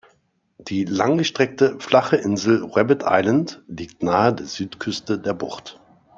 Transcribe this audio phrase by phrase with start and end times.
[0.57, 5.79] Die langgestreckte, flache Insel Rabbit Island liegt nahe der Südküste der Bucht.